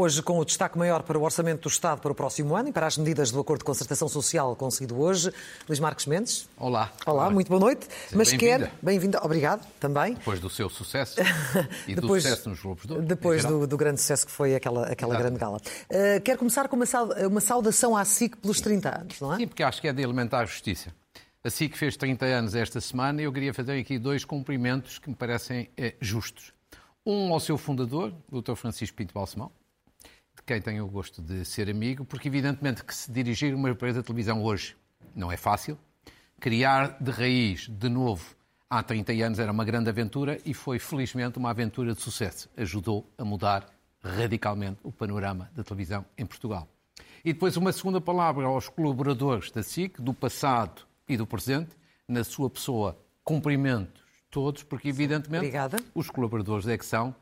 [0.00, 2.72] Hoje, com o destaque maior para o Orçamento do Estado para o próximo ano e
[2.72, 5.30] para as medidas do Acordo de Concertação Social conseguido hoje,
[5.68, 6.48] Luís Marcos Mendes.
[6.56, 6.90] Olá.
[7.04, 7.84] Olá, muito boa noite.
[7.84, 8.58] Seja Mas bem-vinda.
[8.68, 8.72] quer.
[8.80, 10.14] Bem-vinda, obrigado também.
[10.14, 11.16] Depois do seu sucesso
[11.86, 14.86] e Depois- do sucesso nos Globos em Depois do, do grande sucesso que foi aquela,
[14.86, 15.58] aquela grande gala.
[15.58, 19.36] Uh, quero começar com uma, sau- uma saudação à SIC pelos 30 anos, não é?
[19.36, 20.94] Sim, porque acho que é de elementar justiça.
[21.44, 25.14] Assim que fez 30 anos esta semana, eu queria fazer aqui dois cumprimentos que me
[25.14, 26.54] parecem eh, justos.
[27.04, 28.54] Um ao seu fundador, o Dr.
[28.54, 29.50] Francisco Pinto Balsemão,
[30.40, 34.00] de quem tenho o gosto de ser amigo, porque evidentemente que se dirigir uma empresa
[34.00, 34.74] de televisão hoje
[35.14, 35.78] não é fácil.
[36.40, 38.34] Criar de raiz, de novo,
[38.68, 42.48] há 30 anos era uma grande aventura e foi felizmente uma aventura de sucesso.
[42.56, 43.66] Ajudou a mudar
[44.02, 46.66] radicalmente o panorama da televisão em Portugal.
[47.22, 51.76] E depois uma segunda palavra aos colaboradores da SIC, do passado e do presente,
[52.08, 55.76] na sua pessoa, cumprimentos todos, porque evidentemente Obrigada.
[55.94, 57.14] os colaboradores é que são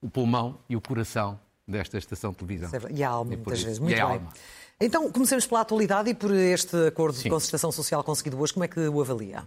[0.00, 2.70] o pulmão e o coração desta estação de televisão.
[2.90, 3.78] E a alma, por muitas isso- vezes.
[3.78, 4.02] Muito bem.
[4.02, 4.32] alma.
[4.80, 7.28] Então, comecemos pela atualidade e por este acordo de Sim.
[7.30, 8.52] concertação social conseguido hoje.
[8.52, 9.46] Como é que o avalia?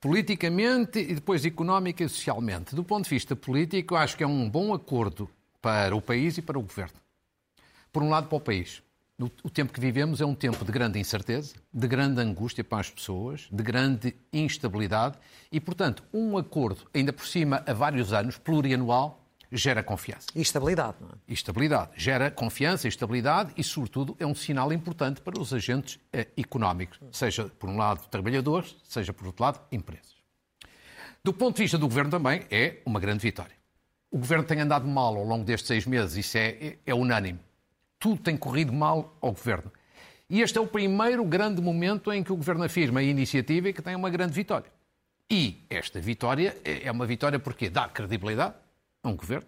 [0.00, 2.74] Politicamente e depois económica e socialmente.
[2.74, 6.42] Do ponto de vista político, acho que é um bom acordo para o país e
[6.42, 6.94] para o governo.
[7.92, 8.82] Por um lado, para o país.
[9.20, 12.80] O o tempo que vivemos é um tempo de grande incerteza, de grande angústia para
[12.80, 15.16] as pessoas, de grande instabilidade
[15.52, 19.21] e, portanto, um acordo, ainda por cima, a vários anos, plurianual,
[19.52, 20.28] gera confiança.
[20.34, 21.12] E estabilidade, não é?
[21.28, 21.90] E estabilidade.
[21.96, 26.98] Gera confiança e estabilidade e, sobretudo, é um sinal importante para os agentes eh, económicos,
[27.12, 30.16] seja, por um lado, trabalhadores, seja, por outro lado, empresas.
[31.22, 33.54] Do ponto de vista do governo também, é uma grande vitória.
[34.10, 37.38] O governo tem andado mal ao longo destes seis meses, isso é, é, é unânime.
[37.98, 39.70] Tudo tem corrido mal ao governo.
[40.28, 43.72] E este é o primeiro grande momento em que o governo afirma a iniciativa e
[43.72, 44.70] que tem uma grande vitória.
[45.30, 48.54] E esta vitória é é uma vitória porque dá credibilidade
[49.02, 49.46] a um governo,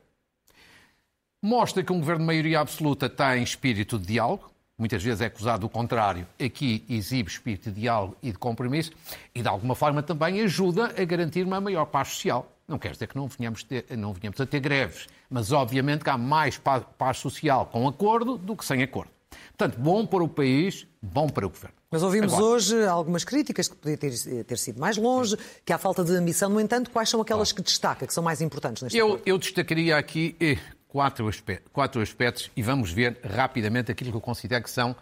[1.44, 5.60] mostra que um governo de maioria absoluta tem espírito de diálogo, muitas vezes é acusado
[5.60, 8.92] do contrário, aqui exibe espírito de diálogo e de compromisso,
[9.34, 12.50] e de alguma forma também ajuda a garantir uma maior paz social.
[12.66, 16.08] Não quer dizer que não venhamos, ter, não venhamos a ter greves, mas obviamente que
[16.08, 19.10] há mais paz, paz social com acordo do que sem acordo.
[19.56, 21.76] Portanto, bom para o país, bom para o governo.
[21.90, 25.78] Mas ouvimos Agora, hoje algumas críticas que podia ter, ter sido mais longe, que há
[25.78, 26.50] falta de ambição.
[26.50, 29.22] No entanto, quais são aquelas que destaca, que são mais importantes neste Eu, acordo?
[29.26, 30.58] eu destacaria aqui eh,
[30.94, 34.94] quatro, aspe- quatro aspectos e vamos ver rapidamente aquilo que eu considero que são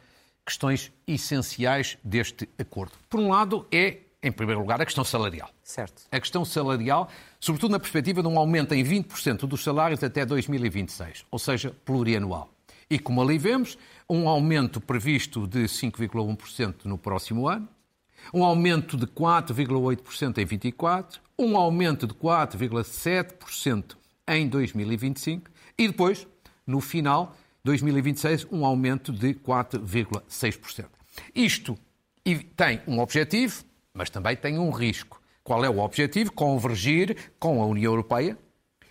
[0.43, 2.93] questões essenciais deste acordo.
[3.11, 5.51] Por um lado, é, em primeiro lugar, a questão salarial.
[5.63, 6.05] Certo.
[6.11, 11.27] A questão salarial, sobretudo na perspectiva de um aumento em 20% dos salários até 2026,
[11.31, 12.49] ou seja, plurianual.
[12.89, 13.77] E como ali vemos,
[14.09, 17.69] um aumento previsto de 5,1% no próximo ano,
[18.33, 23.95] um aumento de 4,8% em 24, um aumento de 4,7%
[24.27, 26.27] em 2025 e depois,
[26.67, 30.87] no final, 2026, um aumento de 4,6%.
[31.35, 31.79] Isto
[32.57, 35.21] tem um objetivo, mas também tem um risco.
[35.43, 36.33] Qual é o objetivo?
[36.33, 38.39] Convergir com a União Europeia,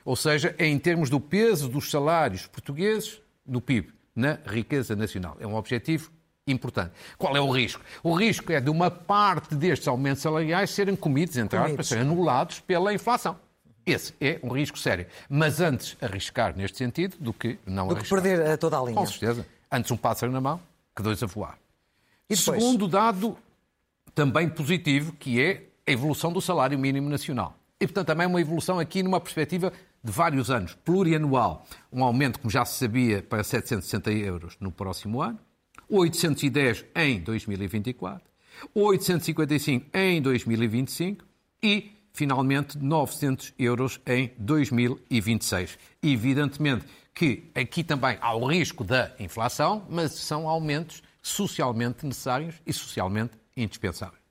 [0.03, 5.37] ou seja, em termos do peso dos salários portugueses no PIB, na riqueza nacional.
[5.39, 6.11] É um objetivo
[6.47, 6.91] importante.
[7.17, 7.81] Qual é o risco?
[8.03, 12.93] O risco é de uma parte destes aumentos salariais serem comidos, entre aspas, anulados pela
[12.93, 13.37] inflação.
[13.85, 15.05] Esse é um risco sério.
[15.29, 18.21] Mas antes arriscar neste sentido do que não Do que arriscar.
[18.21, 18.95] perder eh, toda a linha.
[18.95, 19.45] Com certeza.
[19.71, 20.59] Antes um pássaro na mão
[20.95, 21.57] que dois a voar.
[22.29, 22.61] E depois?
[22.61, 23.37] Segundo dado
[24.13, 27.55] também positivo, que é a evolução do salário mínimo nacional.
[27.79, 31.65] E, portanto, também uma evolução aqui numa perspectiva de vários anos, plurianual.
[31.91, 35.39] Um aumento, como já se sabia, para 760 euros no próximo ano,
[35.89, 38.21] 810 em 2024,
[38.73, 41.25] 855 em 2025
[41.63, 45.77] e, finalmente, 900 euros em 2026.
[46.01, 52.73] Evidentemente que aqui também há o risco da inflação, mas são aumentos socialmente necessários e
[52.73, 54.21] socialmente indispensáveis.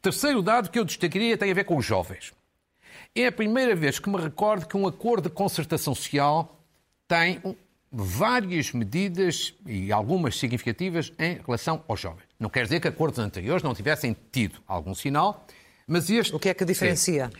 [0.00, 2.32] Terceiro dado que eu destacaria tem a ver com os jovens.
[3.14, 6.60] É a primeira vez que me recordo que um acordo de concertação social
[7.08, 7.40] tem
[7.90, 12.24] várias medidas e algumas significativas em relação aos jovens.
[12.38, 15.46] Não quer dizer que acordos anteriores não tivessem tido algum sinal,
[15.86, 16.34] mas este.
[16.34, 17.30] O que é que diferencia?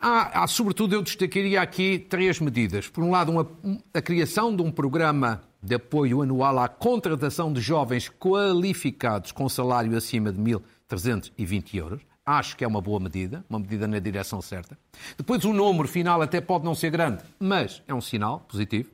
[0.00, 2.88] Há, há, sobretudo, eu destacaria aqui três medidas.
[2.88, 3.50] Por um lado, uma-
[3.92, 9.94] a criação de um programa de apoio anual à contratação de jovens qualificados com salário
[9.96, 12.00] acima de 1.320 euros.
[12.24, 14.78] Acho que é uma boa medida, uma medida na direção certa.
[15.18, 18.88] Depois, o número final até pode não ser grande, mas é um sinal positivo.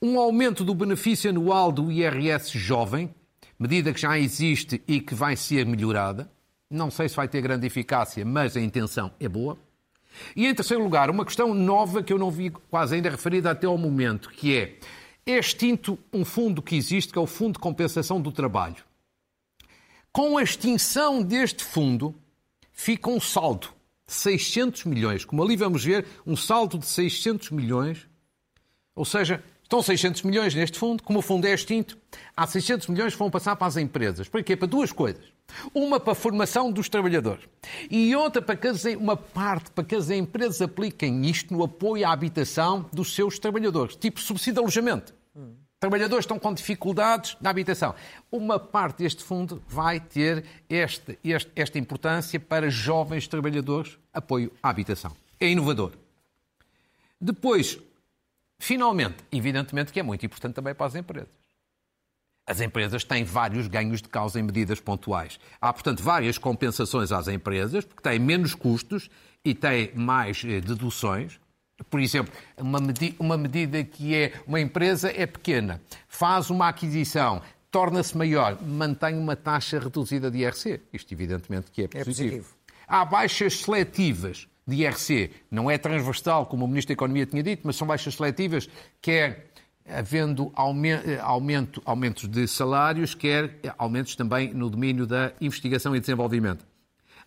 [0.00, 3.10] Um aumento do benefício anual do IRS jovem,
[3.58, 6.30] medida que já existe e que vai ser melhorada.
[6.72, 9.58] Não sei se vai ter grande eficácia, mas a intenção é boa.
[10.34, 13.66] E em terceiro lugar, uma questão nova que eu não vi quase ainda referida até
[13.66, 14.78] ao momento, que é
[15.24, 18.82] é extinto um fundo que existe, que é o Fundo de Compensação do Trabalho.
[20.10, 22.14] Com a extinção deste fundo,
[22.72, 23.68] fica um saldo
[24.06, 25.24] de 600 milhões.
[25.24, 28.08] Como ali vamos ver, um saldo de 600 milhões.
[28.96, 31.96] Ou seja, estão 600 milhões neste fundo, como o fundo é extinto,
[32.36, 34.28] há 600 milhões que vão passar para as empresas.
[34.28, 34.56] Para quê?
[34.56, 35.31] Para duas coisas.
[35.74, 37.44] Uma para a formação dos trabalhadores
[37.90, 42.06] e outra para que as, uma parte para que as empresas apliquem isto no apoio
[42.06, 45.14] à habitação dos seus trabalhadores, tipo subsídio de alojamento.
[45.36, 45.54] Hum.
[45.78, 47.94] Trabalhadores estão com dificuldades na habitação.
[48.30, 54.70] Uma parte deste fundo vai ter este, este, esta importância para jovens trabalhadores, apoio à
[54.70, 55.10] habitação.
[55.40, 55.92] É inovador.
[57.20, 57.78] Depois,
[58.58, 61.41] finalmente, evidentemente que é muito importante também para as empresas.
[62.52, 65.40] As empresas têm vários ganhos de causa em medidas pontuais.
[65.58, 69.08] Há, portanto, várias compensações às empresas, porque têm menos custos
[69.42, 71.40] e têm mais eh, deduções.
[71.88, 77.40] Por exemplo, uma, medi uma medida que é uma empresa é pequena, faz uma aquisição,
[77.70, 80.78] torna-se maior, mantém uma taxa reduzida de IRC.
[80.92, 82.02] Isto, evidentemente, que é positivo.
[82.02, 82.54] É positivo.
[82.86, 85.30] Há baixas seletivas de IRC.
[85.50, 88.68] Não é transversal, como o Ministro da Economia tinha dito, mas são baixas seletivas,
[89.00, 89.51] quer
[89.88, 96.64] havendo aumento, aumentos de salários, quer aumentos também no domínio da investigação e desenvolvimento.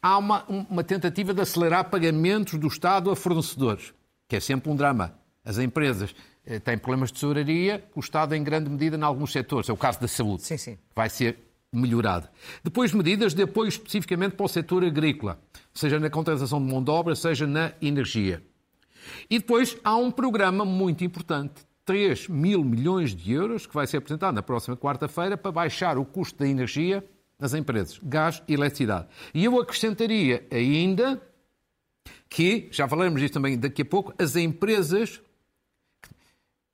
[0.02, 3.94] Há uma, uma tentativa de acelerar pagamentos do Estado a fornecedores
[4.28, 5.18] que é sempre um drama.
[5.44, 6.16] As empresas
[6.46, 9.70] eh, têm problemas de tesouraria, o Estado, em grande medida, em alguns setores.
[9.70, 10.44] É o caso da saúde.
[10.44, 10.78] Sim, sim.
[10.96, 11.38] Vai ser
[11.72, 12.28] melhorado.
[12.64, 15.40] Depois, medidas de apoio especificamente para o setor agrícola,
[15.74, 18.42] seja na contratação de mão de obra, seja na energia.
[19.30, 21.54] E depois há um programa muito importante,
[21.86, 26.04] 3 mil milhões de euros, que vai ser apresentado na próxima quarta-feira para baixar o
[26.04, 27.08] custo da energia
[27.40, 29.08] nas empresas, gás e eletricidade.
[29.34, 31.22] E eu acrescentaria ainda
[32.28, 35.22] que, já falaremos disso também daqui a pouco, as empresas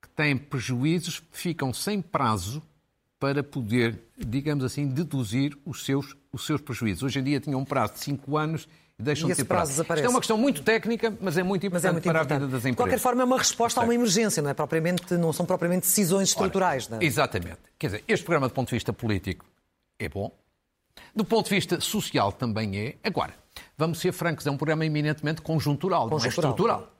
[0.02, 2.62] que têm prejuízos ficam sem prazo
[3.20, 7.04] para poder, digamos assim, deduzir os seus, os seus prejuízos.
[7.04, 8.68] Hoje em dia tinham um prazo de 5 anos
[9.02, 9.82] e deixam e de ter prazo.
[9.82, 12.32] Isto é uma questão muito técnica, mas é muito importante, é muito para importante.
[12.32, 12.72] a vida das empresas.
[12.72, 15.82] De qualquer forma, é uma resposta a uma emergência, não, é propriamente, não são propriamente
[15.88, 16.86] decisões estruturais.
[16.86, 17.06] Ora, não é?
[17.06, 17.58] Exatamente.
[17.78, 19.46] Quer dizer, este programa, do ponto de vista político,
[20.00, 20.32] é bom.
[21.16, 22.96] Do ponto de vista social, também é.
[23.04, 23.34] Agora,
[23.78, 26.20] vamos ser francos, é um programa eminentemente conjuntural, conjuntural.
[26.20, 26.94] não é estrutural.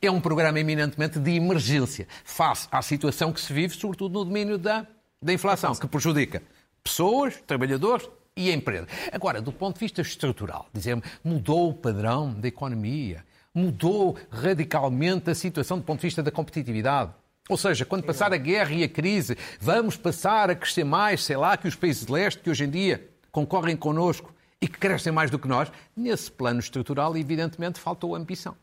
[0.00, 4.58] É um programa eminentemente de emergência, face à situação que se vive, sobretudo no domínio
[4.58, 4.86] da,
[5.20, 6.42] da inflação, que prejudica
[6.82, 8.08] pessoas, trabalhadores
[8.38, 8.88] e empresas.
[9.12, 15.34] Agora, do ponto de vista estrutural, dizemos, mudou o padrão da economia, mudou radicalmente a
[15.34, 17.12] situação do ponto de vista da competitividade.
[17.48, 21.36] Ou seja, quando passar a guerra e a crise, vamos passar a crescer mais, sei
[21.36, 25.12] lá, que os países de leste, que hoje em dia concorrem connosco e que crescem
[25.12, 28.56] mais do que nós, nesse plano estrutural, evidentemente, faltou ambição.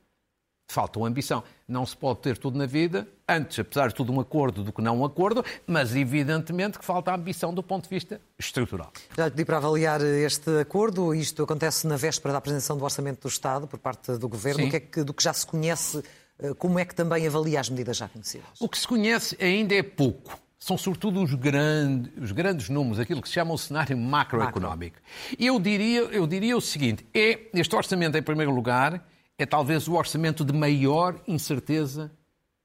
[0.69, 1.43] Faltou ambição.
[1.67, 4.81] Não se pode ter tudo na vida, antes, apesar de tudo, um acordo do que
[4.83, 8.91] não um acordo, mas evidentemente que falta ambição do ponto de vista estrutural.
[9.17, 11.13] Já pedi para avaliar este acordo.
[11.15, 14.69] Isto acontece na véspera da apresentação do Orçamento do Estado por parte do Governo.
[14.69, 16.03] Que é que, do que já se conhece,
[16.37, 18.47] eh, como é que também avalia as medidas já conhecidas?
[18.59, 23.21] O que se conhece ainda é pouco são sobretudo os grandes, os grandes números, aquilo
[23.21, 24.97] que se chama o cenário macroeconómico.
[24.99, 25.37] Macro.
[25.37, 29.05] Eu diria, eu diria o seguinte: é este orçamento, em primeiro lugar,
[29.37, 32.11] é talvez o orçamento de maior incerteza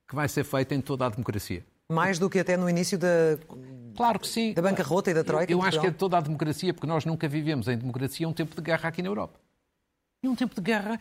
[0.08, 1.64] que vai ser feito em toda a democracia.
[1.88, 3.38] Mais do que até no início da,
[3.96, 4.52] claro que sim.
[4.52, 5.52] da bancarrota e da troika?
[5.52, 8.32] Eu, eu acho que é toda a democracia, porque nós nunca vivemos em democracia um
[8.32, 9.40] tempo de guerra aqui na Europa.
[10.22, 11.00] E um tempo de guerra,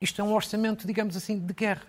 [0.00, 1.86] isto é um orçamento, digamos assim, de guerra.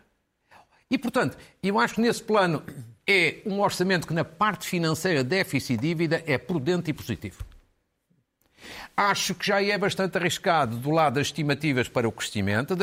[0.89, 2.63] E, portanto, eu acho que nesse plano
[3.05, 7.43] é um orçamento que, na parte financeira, déficit e dívida, é prudente e positivo.
[8.95, 12.77] Acho que já é bastante arriscado do lado das estimativas para o crescimento,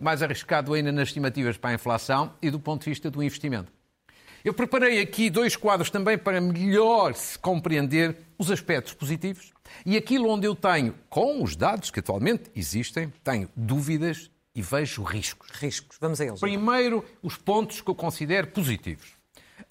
[0.00, 3.72] mais arriscado ainda nas estimativas para a inflação e do ponto de vista do investimento.
[4.44, 9.52] Eu preparei aqui dois quadros também para melhor se compreender os aspectos positivos
[9.84, 15.02] e aquilo onde eu tenho, com os dados que atualmente existem, tenho dúvidas e vejo
[15.02, 15.50] riscos.
[15.50, 16.40] Riscos, vamos a eles.
[16.40, 19.18] Primeiro, os pontos que eu considero positivos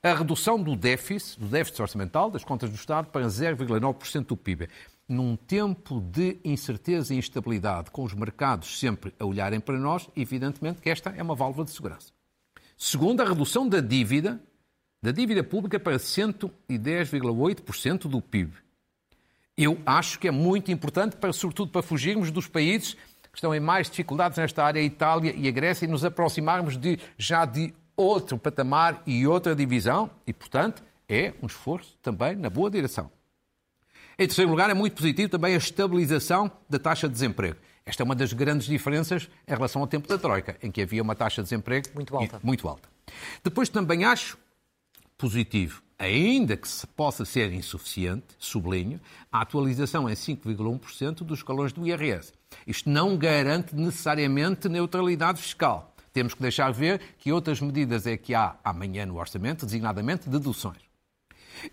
[0.04, 4.70] a redução do déficit, do déficit orçamental das contas do Estado para 0,9% do PIB.
[5.08, 10.82] Num tempo de incerteza e instabilidade, com os mercados sempre a olharem para nós, evidentemente
[10.82, 12.12] que esta é uma válvula de segurança.
[12.78, 14.42] Segundo, a redução da dívida,
[15.02, 18.54] da dívida pública para 110,8% do PIB.
[19.58, 23.60] Eu acho que é muito importante, para, sobretudo para fugirmos dos países que estão em
[23.60, 27.74] mais dificuldades nesta área, a Itália e a Grécia, e nos aproximarmos de, já de
[27.96, 33.10] outro patamar e outra divisão, e, portanto, é um esforço também na boa direção.
[34.20, 37.58] Em terceiro lugar, é muito positivo também a estabilização da taxa de desemprego.
[37.86, 41.04] Esta é uma das grandes diferenças em relação ao tempo da Troika, em que havia
[41.04, 42.40] uma taxa de desemprego muito alta.
[42.44, 42.90] Muito alta.
[43.44, 44.38] Depois também acho
[45.18, 49.00] positivo ainda que possa ser insuficiente, sublinho,
[49.32, 52.34] a atualização é 5,1% dos escalões do IRS.
[52.66, 55.96] Isto não garante necessariamente neutralidade fiscal.
[56.14, 60.82] Temos que deixar ver que outras medidas é que há amanhã no orçamento, designadamente deduções.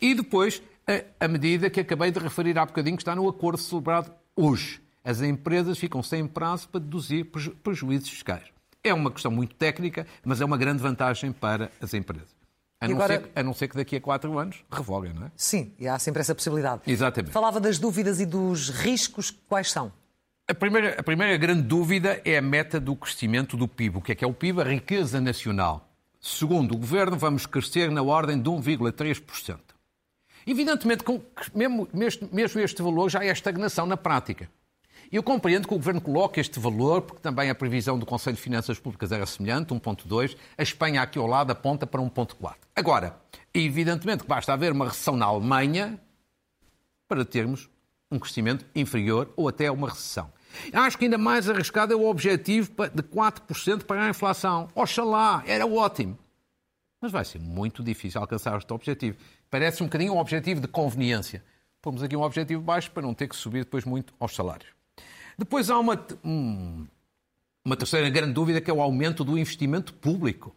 [0.00, 3.58] E depois, a, a medida que acabei de referir há bocadinho, que está no acordo
[3.58, 4.80] celebrado hoje.
[5.02, 7.30] As empresas ficam sem prazo para deduzir
[7.62, 8.44] prejuízos fiscais.
[8.82, 12.34] É uma questão muito técnica, mas é uma grande vantagem para as empresas.
[12.80, 13.20] A não, agora...
[13.20, 15.30] ser, a não ser que daqui a quatro anos revoguem, não é?
[15.36, 16.82] Sim, e há sempre essa possibilidade.
[16.86, 17.32] Exatamente.
[17.32, 19.92] Falava das dúvidas e dos riscos, quais são?
[20.46, 23.98] A primeira, a primeira grande dúvida é a meta do crescimento do PIB.
[23.98, 24.60] O que é que é o PIB?
[24.60, 25.88] A riqueza nacional.
[26.20, 29.73] Segundo o Governo, vamos crescer na ordem de 1,3%.
[30.46, 31.04] Evidentemente,
[31.54, 31.88] mesmo,
[32.32, 34.48] mesmo este valor já é estagnação na prática.
[35.12, 38.42] Eu compreendo que o Governo coloque este valor, porque também a previsão do Conselho de
[38.42, 40.36] Finanças Públicas era semelhante, 1.2.
[40.56, 42.54] A Espanha aqui ao lado aponta para 1.4.
[42.74, 43.16] Agora,
[43.52, 46.00] evidentemente que basta haver uma recessão na Alemanha
[47.06, 47.68] para termos
[48.10, 50.32] um crescimento inferior ou até uma recessão.
[50.72, 54.68] Acho que ainda mais arriscado é o objetivo de 4% para a inflação.
[54.74, 56.18] Oxalá, era ótimo.
[57.04, 59.18] Mas vai ser muito difícil alcançar este objetivo.
[59.50, 61.44] Parece um bocadinho um objetivo de conveniência.
[61.82, 64.70] Pomos aqui um objetivo baixo para não ter que subir depois muito aos salários.
[65.36, 66.02] Depois há uma,
[67.62, 70.56] uma terceira grande dúvida que é o aumento do investimento público.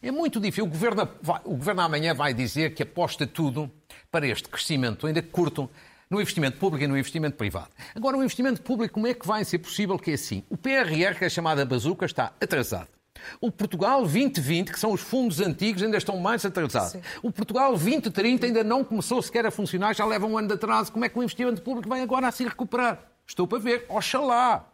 [0.00, 0.66] É muito difícil.
[0.66, 1.08] O governo,
[1.44, 3.68] o governo amanhã vai dizer que aposta tudo
[4.08, 5.68] para este crescimento, ainda curto,
[6.08, 7.70] no investimento público e no investimento privado.
[7.92, 10.44] Agora, o investimento público, como é que vai ser possível que é assim?
[10.48, 12.97] O PRR, que é chamada bazuca, está atrasado.
[13.40, 16.92] O Portugal 2020, que são os fundos antigos, ainda estão mais atrasados.
[16.92, 17.02] Sim.
[17.22, 20.92] O Portugal 2030 ainda não começou sequer a funcionar, já leva um ano de atraso.
[20.92, 23.00] Como é que o investimento público vai agora a se recuperar?
[23.26, 23.86] Estou para ver.
[23.88, 24.66] Oxalá.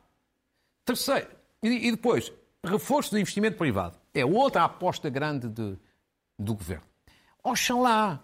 [0.84, 1.28] Terceiro.
[1.62, 2.32] E, depois,
[2.62, 3.98] reforço do investimento privado.
[4.12, 5.76] É outra aposta grande de,
[6.38, 6.84] do governo.
[7.42, 8.20] Oxalá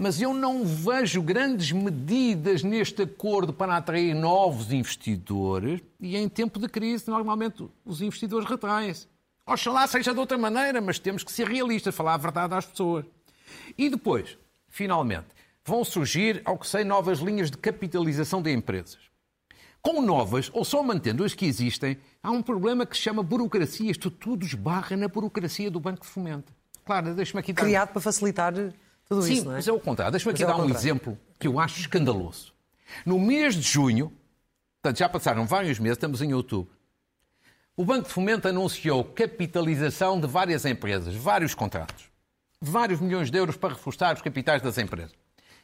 [0.00, 6.60] mas eu não vejo grandes medidas neste acordo para atrair novos investidores e em tempo
[6.60, 9.08] de crise, normalmente, os investidores retraem-se.
[9.48, 13.06] Oxalá seja de outra maneira, mas temos que ser realistas, falar a verdade às pessoas.
[13.78, 14.36] E depois,
[14.68, 15.28] finalmente,
[15.64, 18.98] vão surgir, ao que sei, novas linhas de capitalização de empresas.
[19.80, 23.90] Com novas, ou só mantendo as que existem, há um problema que se chama burocracia.
[23.90, 26.52] Isto tudo esbarra na burocracia do Banco de Fomento.
[26.84, 27.62] Claro, deixa-me aqui dar...
[27.62, 28.52] Criado para facilitar
[29.08, 29.54] tudo Sim, isso, não é?
[29.56, 30.12] mas é o contrário.
[30.12, 32.52] Deixa-me aqui é dar um exemplo que eu acho escandaloso.
[33.06, 34.12] No mês de junho,
[34.82, 36.77] portanto já passaram vários meses, estamos em outubro,
[37.78, 42.10] o Banco de Fomento anunciou capitalização de várias empresas, vários contratos,
[42.60, 45.14] vários milhões de euros para reforçar os capitais das empresas.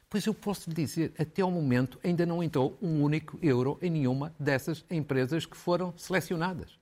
[0.08, 3.90] Pois eu posso lhe dizer, até ao momento ainda não entrou um único euro em
[3.90, 6.78] nenhuma dessas empresas que foram selecionadas.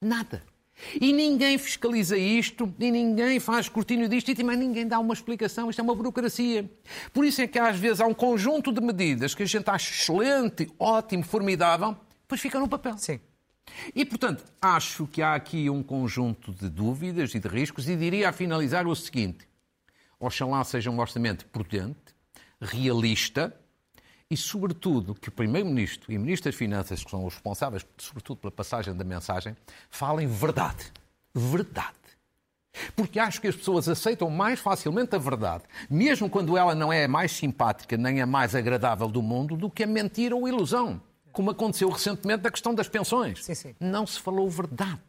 [0.00, 0.42] Nada.
[1.00, 5.70] E ninguém fiscaliza isto, e ninguém faz escrutínio disto, e também ninguém dá uma explicação.
[5.70, 6.68] Isto é uma burocracia.
[7.12, 9.92] Por isso é que às vezes há um conjunto de medidas que a gente acha
[9.92, 12.98] excelente, ótimo, formidável, depois fica no papel.
[12.98, 13.20] Sim.
[13.94, 18.28] E, portanto, acho que há aqui um conjunto de dúvidas e de riscos, e diria
[18.28, 19.46] a finalizar o seguinte:
[20.18, 22.14] oxalá seja um orçamento prudente,
[22.60, 23.54] realista,
[24.30, 28.38] e, sobretudo, que o Primeiro-Ministro e o Ministro das Finanças, que são os responsáveis, sobretudo,
[28.38, 29.56] pela passagem da mensagem,
[29.90, 30.90] falem verdade.
[31.34, 32.02] Verdade.
[32.96, 37.04] Porque acho que as pessoas aceitam mais facilmente a verdade, mesmo quando ela não é
[37.04, 40.48] a mais simpática nem a mais agradável do mundo, do que a mentira ou a
[40.48, 41.00] ilusão.
[41.32, 43.44] Como aconteceu recentemente na questão das pensões.
[43.44, 43.74] Sim, sim.
[43.80, 45.00] Não se falou verdade.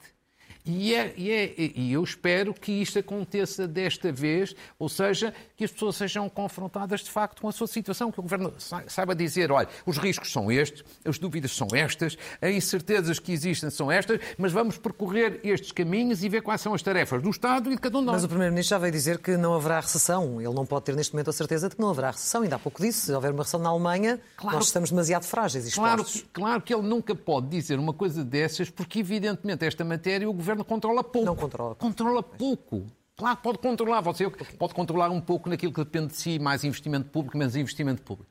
[0.66, 5.66] E, é, e, é, e, eu espero que isto aconteça desta vez, ou seja, que
[5.66, 8.54] as pessoas sejam confrontadas de facto com a sua situação, que o Governo
[8.88, 13.70] saiba dizer, olha, os riscos são estes, as dúvidas são estas, as incertezas que existem
[13.70, 17.70] são estas, mas vamos percorrer estes caminhos e ver quais são as tarefas do Estado
[17.70, 18.16] e de cada um de nós.
[18.16, 20.40] Mas o Primeiro-Ministro já veio dizer que não haverá recessão.
[20.40, 22.42] Ele não pode ter neste momento a certeza de que não haverá recessão.
[22.42, 25.68] Ainda há pouco disse, se houver uma recessão na Alemanha, claro, nós estamos demasiado frágeis
[25.68, 30.30] e claro, claro que ele nunca pode dizer uma coisa dessas, porque evidentemente esta matéria
[30.30, 31.26] o Governo governo controla pouco.
[31.26, 31.76] Não controla.
[31.76, 32.86] Controla pouco.
[33.16, 34.02] Claro, pode controlar.
[34.02, 38.02] Você pode controlar um pouco naquilo que depende de si, mais investimento público, menos investimento
[38.02, 38.30] público.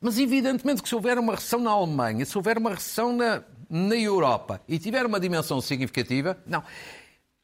[0.00, 3.96] Mas, evidentemente, que se houver uma recessão na Alemanha, se houver uma recessão na, na
[3.96, 6.62] Europa e tiver uma dimensão significativa, não.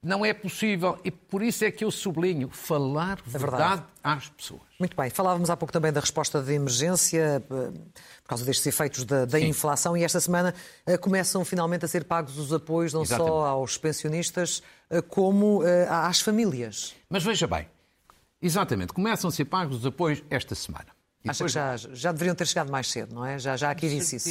[0.02, 0.98] Não é possível.
[1.04, 4.62] E por isso é que eu sublinho falar é verdade, verdade às pessoas.
[4.78, 5.10] Muito bem.
[5.10, 7.70] Falávamos há pouco também da resposta de emergência eh,
[8.22, 10.54] por causa destes efeitos da, da inflação e esta semana
[10.86, 13.30] uh, começam finalmente a ser pagos os apoios não Exatamente.
[13.30, 16.94] só aos pensionistas uh, como às famílias.
[17.10, 17.68] Mas veja bem,
[18.40, 20.99] exatamente, começam a ser pagos os apoios esta semana.
[21.28, 23.38] Acha que já, já deveriam ter chegado mais cedo, não é?
[23.38, 24.28] Já, já aqui disse isso.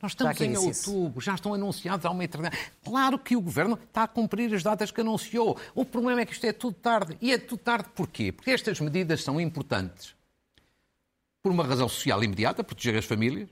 [0.00, 2.58] Nós estamos em outubro, já estão anunciados há uma eternidade.
[2.82, 5.58] Claro que o Governo está a cumprir as datas que anunciou.
[5.74, 7.18] O problema é que isto é tudo tarde.
[7.20, 8.32] E é tudo tarde porquê?
[8.32, 10.14] Porque estas medidas são importantes.
[11.42, 13.48] por uma razão social imediata, proteger as famílias,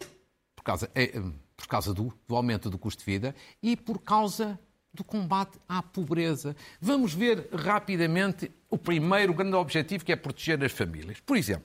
[0.55, 1.21] por causa, é,
[1.57, 4.59] por causa do, do aumento do custo de vida e por causa
[4.95, 6.57] do combate à pobreza.
[6.81, 11.21] Vamos ver rapidamente o primeiro grande objetivo, que é proteger as famílias.
[11.21, 11.65] Por exemplo,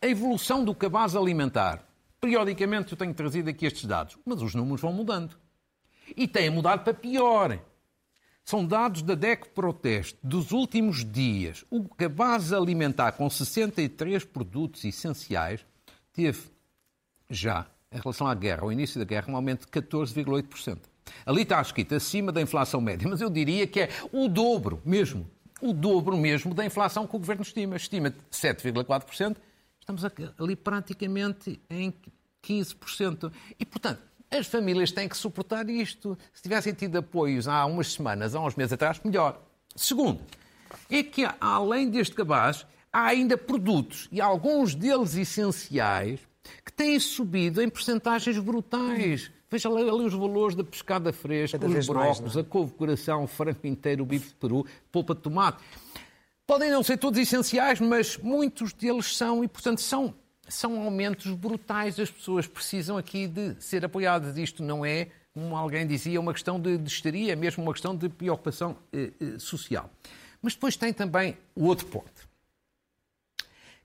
[0.00, 1.84] a evolução do cabaz alimentar.
[2.20, 5.36] Periodicamente eu tenho trazido aqui estes dados, mas os números vão mudando.
[6.16, 7.58] E têm mudado para pior.
[8.44, 11.64] São dados da DEC Proteste dos últimos dias.
[11.70, 15.64] O cabaz alimentar com 63 produtos essenciais
[16.12, 16.50] teve
[17.28, 20.78] já, em relação à guerra, ao início da guerra, um aumento de 14,8%.
[21.26, 25.28] Ali está escrito acima da inflação média, mas eu diria que é o dobro mesmo,
[25.60, 27.76] o dobro mesmo da inflação que o Governo estima.
[27.76, 29.36] Estima 7,4%,
[29.88, 30.04] estamos
[30.38, 31.94] ali praticamente em
[32.44, 33.32] 15%.
[33.58, 36.18] E, portanto, as famílias têm que suportar isto.
[36.34, 39.40] Se tivessem tido apoios há umas semanas, há uns meses atrás, melhor.
[39.74, 40.20] Segundo,
[40.90, 46.20] é que além deste cabaz, há ainda produtos, e alguns deles essenciais,
[46.64, 49.30] que têm subido em percentagens brutais.
[49.50, 52.40] Veja ali, ali os valores da pescada fresca, Cada os brócolis, é?
[52.40, 55.62] a couve coração, o frango inteiro, o bife de peru, polpa de tomate.
[56.48, 60.14] Podem não ser todos essenciais, mas muitos deles são, e portanto são,
[60.48, 62.00] são aumentos brutais.
[62.00, 64.38] As pessoas precisam aqui de ser apoiadas.
[64.38, 67.94] Isto não é, como alguém dizia, uma questão de, de histeria, é mesmo uma questão
[67.94, 69.90] de preocupação eh, eh, social.
[70.40, 72.26] Mas depois tem também o outro ponto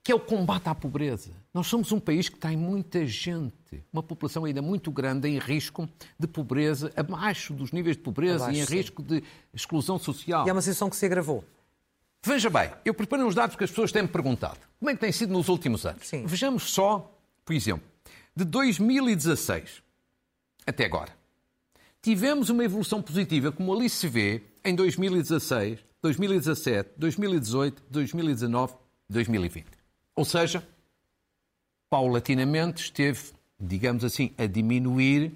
[0.01, 1.31] que é o combate à pobreza.
[1.53, 5.87] Nós somos um país que tem muita gente, uma população ainda muito grande em risco
[6.19, 8.75] de pobreza, abaixo dos níveis de pobreza abaixo, e em sim.
[8.75, 10.45] risco de exclusão social.
[10.45, 11.45] E é uma situação que se agravou.
[12.25, 14.57] Veja bem, eu preparo uns dados que as pessoas têm-me perguntado.
[14.79, 16.07] Como é que tem sido nos últimos anos?
[16.07, 16.25] Sim.
[16.25, 17.13] Vejamos só,
[17.43, 17.85] por exemplo,
[18.33, 19.83] de 2016
[20.65, 21.11] até agora.
[22.01, 28.73] Tivemos uma evolução positiva, como ali se vê, em 2016, 2017, 2018, 2019,
[29.09, 29.65] 2020.
[30.15, 30.65] Ou seja,
[31.89, 33.19] paulatinamente esteve,
[33.59, 35.33] digamos assim, a diminuir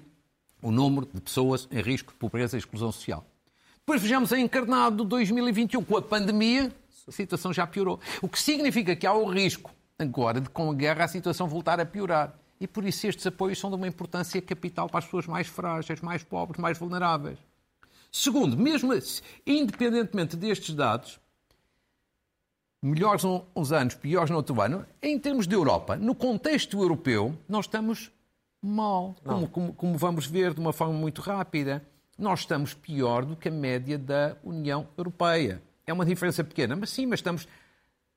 [0.62, 3.26] o número de pessoas em risco de pobreza e exclusão social.
[3.88, 6.70] Depois vejamos a encarnado de 2021, com a pandemia,
[7.06, 7.98] a situação já piorou.
[8.20, 11.80] O que significa que há o risco, agora, de com a guerra a situação voltar
[11.80, 12.38] a piorar.
[12.60, 16.02] E por isso estes apoios são de uma importância capital para as pessoas mais frágeis,
[16.02, 17.38] mais pobres, mais vulneráveis.
[18.12, 18.92] Segundo, mesmo
[19.46, 21.18] independentemente destes dados,
[22.82, 27.64] melhores uns anos, piores no outro ano, em termos de Europa, no contexto europeu, nós
[27.64, 28.12] estamos
[28.60, 31.82] mal, como, como, como, vamos ver de uma forma muito rápida.
[32.18, 35.62] Nós estamos pior do que a média da União Europeia.
[35.86, 37.46] É uma diferença pequena, mas sim, mas estamos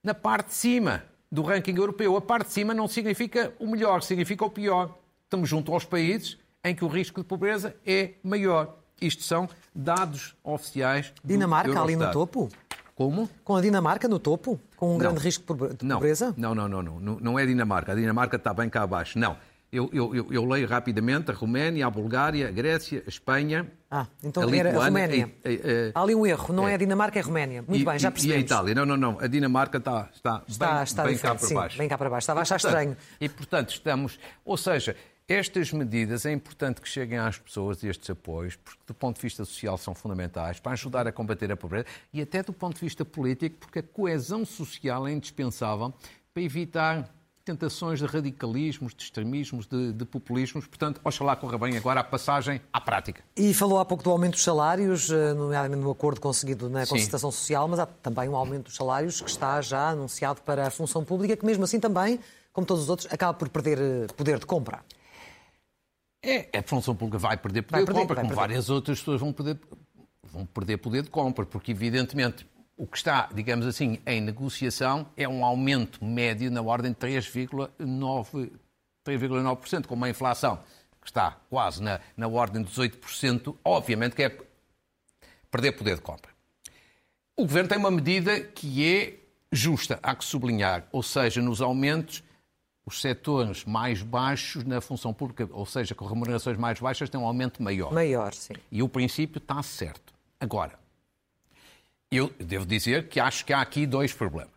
[0.04, 2.18] na parte de cima do ranking europeu.
[2.18, 4.98] A parte de cima não significa o melhor, significa o pior.
[5.24, 8.76] Estamos junto aos países em que o risco de pobreza é maior.
[9.00, 11.14] Isto são dados oficiais.
[11.24, 12.50] Dinamarca ali no topo?
[12.96, 13.30] Como?
[13.44, 14.60] Com a Dinamarca no topo?
[14.76, 14.98] Com um não.
[14.98, 16.34] grande risco de pobreza?
[16.38, 17.20] Não, não, não, não, não.
[17.20, 17.92] Não é a Dinamarca.
[17.92, 19.18] A Dinamarca está bem cá abaixo.
[19.18, 19.38] Não.
[19.72, 23.72] Eu, eu, eu, eu, leio rapidamente a Roménia, a Bulgária, a Grécia, a Espanha.
[23.90, 25.32] Ah, então a era a Roménia.
[25.46, 27.64] E, e, e, Há ali um erro, não é, é a Dinamarca, é a Roménia.
[27.66, 28.42] Muito bem, já percebemos.
[28.42, 29.20] E a Itália, não, não, não.
[29.22, 31.78] A Dinamarca está, está, está, bem, está bem cá para sim, baixo.
[31.78, 32.98] Bem cá para baixo, estava a achar estranho.
[33.22, 34.20] E portanto estamos.
[34.44, 34.94] Ou seja,
[35.26, 39.46] estas medidas é importante que cheguem às pessoas estes apoios, porque do ponto de vista
[39.46, 43.06] social são fundamentais para ajudar a combater a pobreza e até do ponto de vista
[43.06, 45.94] político, porque a coesão social é indispensável
[46.34, 47.10] para evitar
[47.44, 50.68] tentações de radicalismos, de extremismos, de, de populismos.
[50.68, 53.24] Portanto, oxalá corra bem agora a passagem à prática.
[53.36, 57.32] E falou há pouco do aumento dos salários, eh, nomeadamente no acordo conseguido na concertação
[57.32, 61.04] social, mas há também um aumento dos salários que está já anunciado para a função
[61.04, 62.20] pública, que mesmo assim também,
[62.54, 64.84] como todos os outros, acaba por perder eh, poder de compra.
[66.24, 68.42] É, a função pública vai perder poder vai perder, de compra, como perder.
[68.42, 69.60] várias outras pessoas vão perder,
[70.24, 72.46] vão perder poder de compra, porque evidentemente
[72.78, 79.86] o que está, digamos assim, em negociação é um aumento médio na ordem de 3,9%,
[79.86, 80.60] com uma inflação
[81.02, 84.38] que está quase na, na ordem dos 8%, obviamente que é
[85.50, 86.32] perder poder de compra.
[87.36, 89.16] O Governo tem uma medida que é
[89.52, 92.24] justa, há que sublinhar, ou seja, nos aumentos
[92.86, 97.26] os setores mais baixos na função pública, ou seja, com remunerações mais baixas, têm um
[97.26, 97.94] aumento maior.
[97.94, 98.54] Maior, sim.
[98.72, 100.14] E o princípio está certo.
[100.40, 100.80] Agora,
[102.12, 104.54] eu devo dizer que acho que há aqui dois problemas.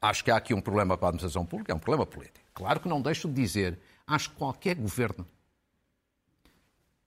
[0.00, 2.46] Acho que há aqui um problema para a administração pública, é um problema político.
[2.54, 5.26] Claro que não deixo de dizer, acho que qualquer governo,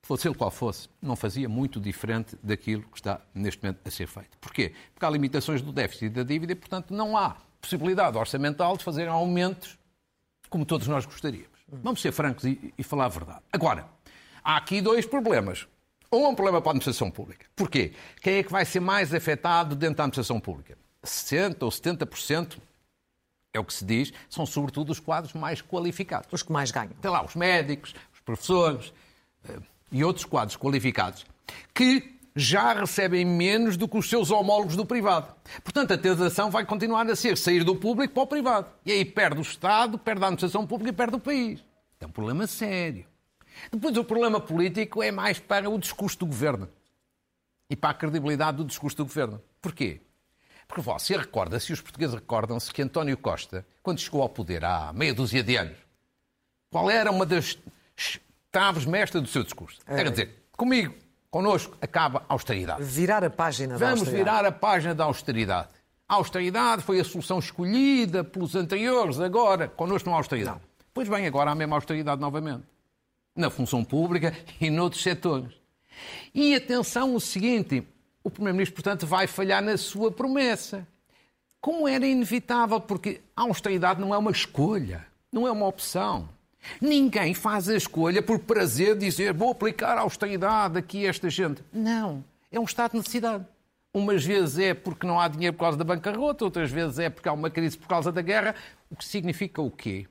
[0.04, 4.08] fosse ele qual fosse, não fazia muito diferente daquilo que está neste momento a ser
[4.08, 4.38] feito.
[4.39, 4.73] Porquê?
[4.93, 8.84] Porque há limitações do déficit e da dívida e, portanto, não há possibilidade orçamental de
[8.84, 9.78] fazer aumentos
[10.49, 11.60] como todos nós gostaríamos.
[11.67, 13.41] Vamos ser francos e, e falar a verdade.
[13.52, 13.88] Agora,
[14.43, 15.67] há aqui dois problemas.
[16.11, 17.45] Um é um problema para a administração pública.
[17.55, 17.93] Porquê?
[18.21, 20.77] Quem é que vai ser mais afetado dentro da administração pública?
[21.05, 22.57] 60% ou 70%
[23.53, 26.27] é o que se diz, são sobretudo os quadros mais qualificados.
[26.31, 26.93] Os que mais ganham.
[27.01, 28.93] Tem lá os médicos, os professores
[29.47, 29.57] eh,
[29.91, 31.25] e outros quadros qualificados
[31.73, 35.33] que já recebem menos do que os seus homólogos do privado.
[35.63, 38.67] Portanto, a tentação vai continuar a ser sair do público para o privado.
[38.85, 41.63] E aí perde o Estado, perde a administração pública e perde o país.
[41.99, 43.05] É um problema sério.
[43.71, 46.69] Depois, o problema político é mais para o discurso do governo
[47.69, 49.41] e para a credibilidade do discurso do governo.
[49.61, 50.01] Porquê?
[50.67, 55.13] Porque você recorda-se, os portugueses recordam-se que António Costa, quando chegou ao poder há meia
[55.13, 55.77] dúzia de anos,
[56.69, 57.57] qual era uma das
[58.51, 59.79] traves mestras do seu discurso?
[59.87, 59.99] É.
[59.99, 60.93] Era dizer, comigo,
[61.31, 62.83] connosco, acaba a austeridade.
[62.83, 64.37] Virar a página da Vamos austeridade.
[64.37, 65.69] virar a página da austeridade.
[66.07, 70.59] A austeridade foi a solução escolhida pelos anteriores, agora, connosco não há austeridade.
[70.59, 70.69] Não.
[70.93, 72.63] Pois bem, agora há a mesma austeridade novamente.
[73.35, 75.53] Na função pública e noutros setores.
[76.33, 77.83] E atenção o seguinte,
[78.23, 80.87] o Primeiro-Ministro, portanto, vai falhar na sua promessa.
[81.61, 86.29] Como era inevitável, porque a austeridade não é uma escolha, não é uma opção.
[86.81, 91.29] Ninguém faz a escolha por prazer de dizer vou aplicar a austeridade aqui a esta
[91.29, 91.63] gente.
[91.71, 92.23] Não.
[92.51, 93.45] É um estado de necessidade.
[93.93, 97.27] Umas vezes é porque não há dinheiro por causa da bancarrota, outras vezes é porque
[97.27, 98.53] há uma crise por causa da guerra.
[98.89, 100.07] O que significa o quê?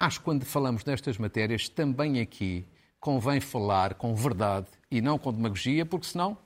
[0.00, 2.64] Acho que quando falamos destas matérias, também aqui
[3.00, 6.36] convém falar com verdade e não com demagogia, porque senão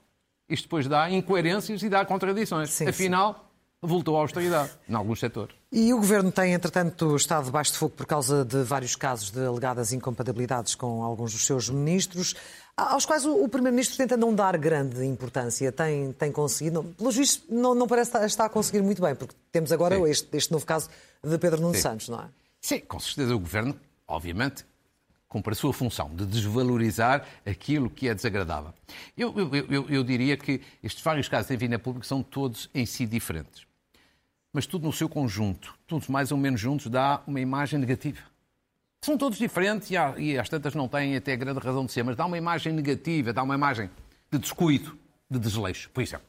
[0.48, 2.70] isto depois dá incoerências e dá contradições.
[2.70, 3.40] Sim, Afinal, sim.
[3.88, 5.54] voltou à austeridade, em alguns setores.
[5.70, 9.44] E o Governo tem, entretanto, estado debaixo de fogo por causa de vários casos de
[9.44, 12.34] alegadas incompatibilidades com alguns dos seus ministros,
[12.76, 15.70] aos quais o, Primeiro-Ministro tenta não dar grande importância.
[15.72, 19.34] Tem, tem conseguido, não, pelos vistos, não, não parece estar a conseguir muito bem, porque
[19.50, 20.88] temos agora este, este, novo caso
[21.22, 22.41] de Pedro Nuno Santos, não é?
[22.62, 24.64] Sim, com certeza o Governo, obviamente,
[25.28, 28.72] cumpre a sua função de desvalorizar aquilo que é desagradável.
[29.18, 32.86] Eu, eu, eu, eu diria que estes vários casos em vida pública são todos em
[32.86, 33.66] si diferentes.
[34.52, 38.20] Mas tudo no seu conjunto, todos mais ou menos juntos, dá uma imagem negativa.
[39.04, 42.04] São todos diferentes e, há, e as tantas não têm até grande razão de ser,
[42.04, 43.90] mas dá uma imagem negativa, dá uma imagem
[44.30, 44.96] de descuido,
[45.28, 45.90] de desleixo.
[45.90, 46.26] Por exemplo,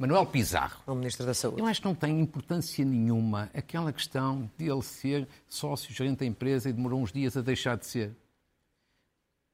[0.00, 0.80] Manuel Pizarro.
[0.86, 1.60] O Ministro da Saúde.
[1.60, 6.70] Eu acho que não tem importância nenhuma aquela questão de ele ser sócio-gerente da empresa
[6.70, 8.10] e demorou uns dias a deixar de ser.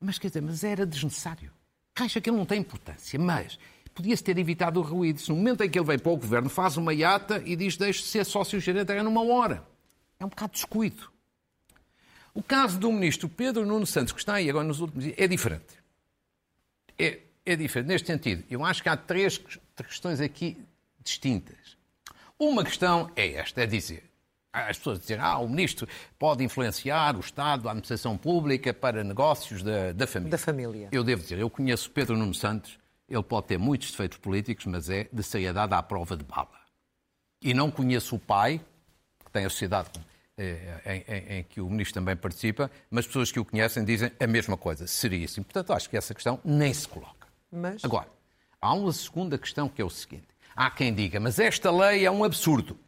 [0.01, 1.51] Mas quer dizer, mas era desnecessário.
[1.97, 3.59] Acha que ele não tem importância, mas
[3.93, 5.21] podia-se ter evitado o ruído.
[5.21, 7.77] Se no momento em que ele vem para o governo, faz uma iata e diz
[7.77, 9.67] deixe de ser sócio-gerente, era numa hora.
[10.21, 11.11] É um bocado descuido.
[12.33, 15.27] O caso do ministro Pedro Nuno Santos, que está aí agora nos últimos dias, é
[15.27, 15.75] diferente.
[16.97, 18.45] É, é diferente neste sentido.
[18.51, 19.41] Eu acho que há três
[19.77, 20.59] questões aqui
[21.03, 21.77] distintas.
[22.39, 24.03] Uma questão é esta, é dizer,
[24.53, 29.63] as pessoas dizem, ah, o ministro pode influenciar o Estado, a administração pública para negócios
[29.63, 30.31] da, da família.
[30.31, 30.89] Da família.
[30.91, 32.79] Eu devo dizer, eu conheço Pedro Nuno Santos,
[33.09, 36.49] ele pode ter muitos defeitos políticos, mas é de seriedade à prova de bala.
[37.41, 38.61] E não conheço o pai,
[39.25, 39.91] que tem a sociedade
[40.37, 44.11] eh, em, em, em, que o ministro também participa, mas pessoas que o conhecem dizem
[44.19, 45.45] a mesma coisa, seríssimo.
[45.45, 47.16] Portanto, acho que essa questão nem se coloca.
[47.51, 47.85] Mas...
[47.85, 48.09] Agora,
[48.61, 50.29] há uma segunda questão que é o seguinte.
[50.55, 52.79] Há quem diga, mas esta lei é um absurdo.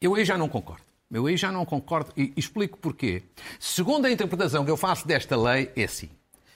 [0.00, 0.84] Eu aí já não concordo.
[1.10, 3.22] Eu aí já não concordo e explico porquê.
[3.58, 6.10] Segundo a interpretação que eu faço desta lei, é assim.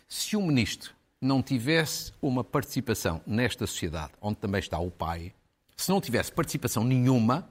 [0.09, 5.33] Se o ministro não tivesse uma participação nesta sociedade, onde também está o pai,
[5.77, 7.49] se não tivesse participação nenhuma,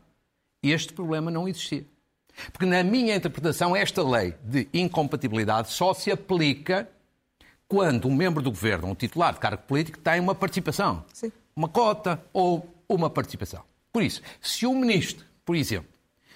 [0.62, 1.86] este problema não existia.
[2.52, 6.90] Porque, na minha interpretação, esta lei de incompatibilidade só se aplica
[7.68, 11.04] quando um membro do governo, um titular de cargo político, tem uma participação.
[11.14, 11.32] Sim.
[11.56, 13.64] Uma cota ou uma participação.
[13.92, 15.88] Por isso, se o ministro por exemplo,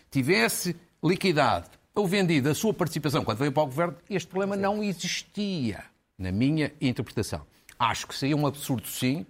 [0.09, 4.81] tivesse liquidado ou vendido a sua participação quando veio para o governo, este problema não
[4.81, 5.83] existia,
[6.17, 7.45] na minha interpretação.
[7.77, 9.25] Acho que seria um absurdo, sim,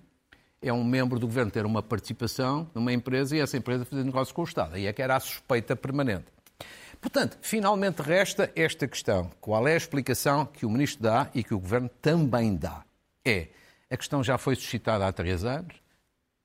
[0.61, 4.35] é um membro do governo ter uma participação numa empresa e essa empresa fazer negócio
[4.35, 4.75] com o Estado.
[4.75, 6.25] Aí é que era a suspeita permanente.
[7.01, 9.31] Portanto, finalmente resta esta questão.
[9.41, 12.85] Qual é a explicação que o Ministro dá e que o Governo também dá?
[13.25, 13.47] É,
[13.89, 15.81] a questão já foi suscitada há três anos,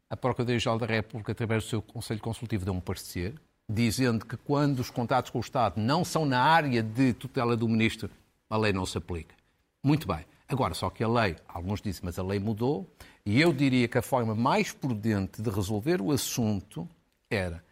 [0.09, 3.35] a Procuradoria-Geral da República, através do seu Conselho Consultivo, deu um parecer,
[3.69, 7.69] dizendo que quando os contatos com o Estado não são na área de tutela do
[7.69, 8.09] Ministro,
[8.49, 9.35] a lei não se aplica.
[9.83, 10.25] Muito bem.
[10.49, 12.89] Agora, só que a lei, alguns dizem, mas a lei mudou,
[13.25, 16.89] e eu diria que a forma mais prudente de resolver o assunto
[17.29, 17.63] era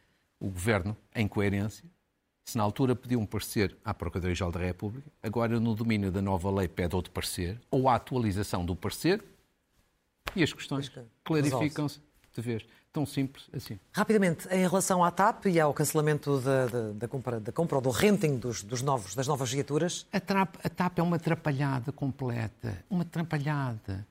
[0.40, 1.84] o Governo, em coerência,
[2.44, 6.50] se na altura pediu um parecer à Procuradoria-Geral da República, agora no domínio da nova
[6.50, 9.24] lei pede outro parecer, ou a atualização do parecer,
[10.36, 10.90] e as questões
[11.22, 12.00] clarificam-se
[12.34, 12.66] de vez.
[12.92, 13.76] Tão simples assim.
[13.92, 17.82] Rapidamente, em relação à TAP e ao cancelamento da, da, da, compra, da compra ou
[17.82, 20.06] do renting dos, dos novos, das novas viaturas?
[20.12, 22.84] A, trap, a TAP é uma atrapalhada completa.
[22.88, 24.06] Uma atrapalhada.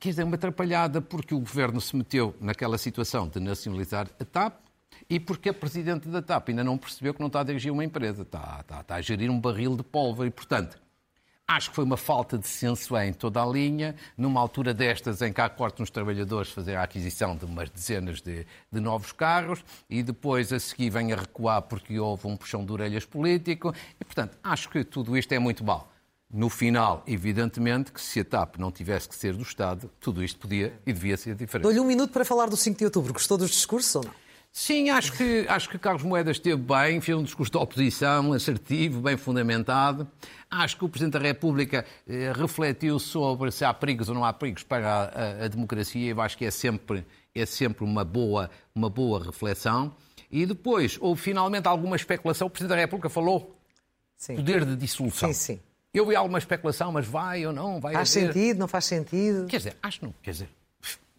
[0.00, 4.63] Quer dizer, uma atrapalhada porque o governo se meteu naquela situação de nacionalizar a TAP,
[5.08, 7.84] E porque a Presidente da TAP ainda não percebeu que não está a dirigir uma
[7.84, 10.78] empresa, está, está, está a gerir um barril de pólvora e, portanto,
[11.46, 15.30] Acho que foi uma falta de senso em toda a linha, numa altura destas em
[15.30, 19.62] que há corte nos trabalhadores fazer a aquisição de umas dezenas de, de, novos carros
[19.88, 24.04] e depois a seguir vem a recuar porque houve um puxão de orelhas político e,
[24.04, 25.92] portanto, acho que tudo isto é muito mal.
[26.32, 30.40] No final, evidentemente, que se a TAP não tivesse que ser do Estado, tudo isto
[30.40, 31.64] podia e devia ser diferente.
[31.64, 33.12] Dou-lhe um minuto para falar do 5 de outubro.
[33.12, 34.23] Gostou dos discursos ou não?
[34.56, 39.00] Sim, acho que, acho que Carlos Moedas esteve bem, fez um discurso de oposição assertivo,
[39.00, 40.06] bem fundamentado.
[40.48, 44.32] Acho que o Presidente da República eh, refletiu sobre se há perigos ou não há
[44.32, 46.08] perigos para a, a, democracia.
[46.08, 49.92] Eu acho que é sempre, é sempre uma, boa, uma boa reflexão.
[50.30, 52.46] E depois houve finalmente alguma especulação.
[52.46, 53.58] O Presidente da República falou
[54.16, 54.36] sim.
[54.36, 55.32] poder de dissolução.
[55.32, 55.60] Sim, sim.
[55.92, 57.80] Eu vi alguma especulação, mas vai ou não?
[57.80, 58.32] Vai faz haver...
[58.32, 59.46] sentido, não faz sentido?
[59.48, 60.14] Quer dizer, acho que não.
[60.22, 60.48] Quer dizer,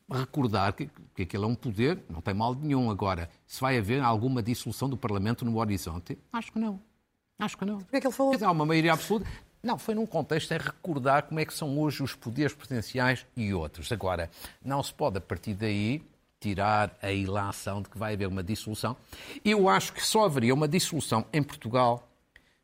[0.09, 2.89] recordar que, que aquele é um poder, não tem mal nenhum.
[2.89, 6.79] Agora, se vai haver alguma dissolução do Parlamento no horizonte, acho que não.
[7.37, 7.79] Acho que não.
[7.79, 8.33] Por que é que ele falou?
[8.41, 9.27] Há uma maioria absoluta.
[9.61, 13.53] Não, foi num contexto em recordar como é que são hoje os poderes presidenciais e
[13.53, 13.91] outros.
[13.91, 14.29] Agora,
[14.63, 16.03] não se pode, a partir daí,
[16.39, 18.95] tirar a ilação de que vai haver uma dissolução.
[19.43, 22.07] Eu acho que só haveria uma dissolução em Portugal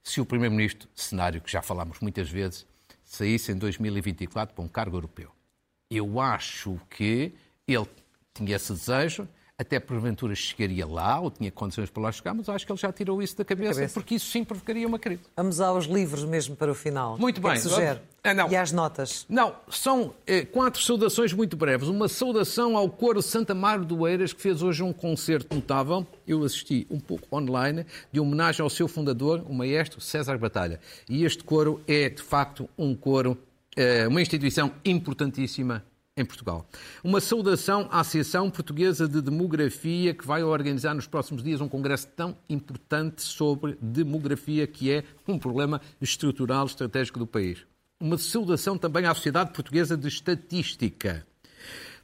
[0.04, 2.66] se o Primeiro-Ministro, cenário que já falámos muitas vezes,
[3.04, 5.32] saísse em 2024 para um cargo europeu.
[5.92, 7.34] Eu acho que
[7.68, 7.88] ele
[8.34, 9.28] tinha esse desejo,
[9.58, 12.94] até porventura chegaria lá, ou tinha condições para lá chegar, mas acho que ele já
[12.94, 13.94] tirou isso da cabeça, cabeça.
[13.94, 15.22] porque isso sim provocaria uma crise.
[15.36, 17.18] Vamos aos livros mesmo para o final.
[17.18, 17.52] Muito o bem.
[17.52, 18.00] É que sugere?
[18.24, 19.26] Ah, e às notas?
[19.28, 21.90] Não, são eh, quatro saudações muito breves.
[21.90, 26.08] Uma saudação ao coro Santa Mário do Eiras, que fez hoje um concerto notável.
[26.26, 30.80] Eu assisti um pouco online, de homenagem ao seu fundador, o maestro César Batalha.
[31.10, 33.51] E este coro é, de facto, um coro é
[34.10, 35.84] uma instituição importantíssima
[36.16, 36.68] em Portugal.
[37.04, 42.08] Uma saudação à Associação Portuguesa de Demografia, que vai organizar nos próximos dias um congresso
[42.16, 47.60] tão importante sobre demografia, que é um problema estrutural estratégico do país.
[48.00, 51.26] Uma saudação também à Sociedade Portuguesa de Estatística.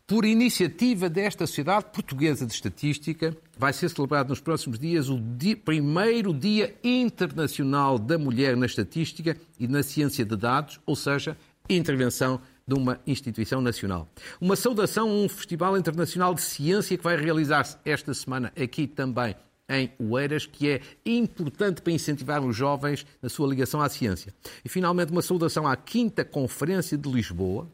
[0.06, 5.58] Por iniciativa desta Sociedade Portuguesa de Estatística, vai ser celebrado nos próximos dias o dia,
[5.58, 11.36] primeiro Dia Internacional da Mulher na Estatística e na Ciência de Dados, ou seja,
[11.70, 14.08] intervenção de uma instituição nacional.
[14.42, 19.36] Uma saudação a um Festival Internacional de Ciência que vai realizar-se esta semana aqui também
[19.70, 24.34] em Oeiras, que é importante para incentivar os jovens na sua ligação à ciência.
[24.64, 27.68] E, finalmente, uma saudação à quinta Conferência de Lisboa,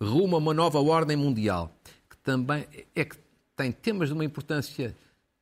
[0.00, 1.72] rumo a uma nova ordem mundial,
[2.10, 3.16] que também é que
[3.56, 4.94] tem temas de uma importância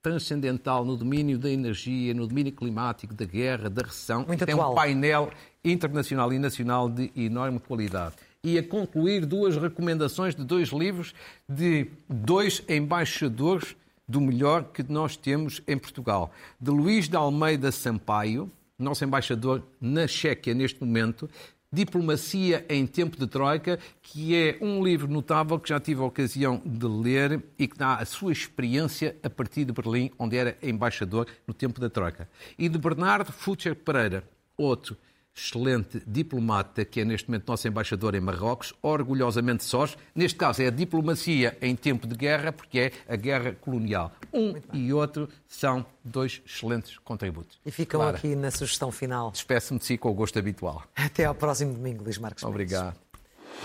[0.04, 4.22] transcendental no domínio da energia, no domínio climático, da guerra, da recessão.
[4.28, 4.72] Muito tem atual.
[4.72, 5.32] um painel
[5.64, 8.14] internacional e nacional de enorme qualidade.
[8.42, 11.14] E a concluir duas recomendações de dois livros
[11.48, 13.74] de dois embaixadores
[14.06, 16.30] do melhor que nós temos em Portugal.
[16.60, 21.30] De Luís de Almeida Sampaio, nosso embaixador na Chequia neste momento,
[21.74, 26.62] Diplomacia em Tempo de Troika, que é um livro notável que já tive a ocasião
[26.64, 31.26] de ler e que dá a sua experiência a partir de Berlim, onde era embaixador
[31.46, 32.28] no tempo da Troika.
[32.56, 34.22] E de Bernardo Futcher Pereira,
[34.56, 34.96] outro
[35.34, 39.96] excelente diplomata, que é neste momento nosso embaixador em Marrocos, orgulhosamente sós.
[40.14, 44.12] Neste caso é a diplomacia em tempo de guerra, porque é a guerra colonial.
[44.32, 47.58] Um e outro são dois excelentes contributos.
[47.66, 49.30] E ficam Clara, aqui na sugestão final.
[49.30, 50.84] Despeço-me de si com o gosto habitual.
[50.94, 52.42] Até ao próximo domingo, Luís Marcos.
[52.44, 52.96] Obrigado.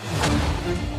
[0.01, 0.99] Mendes.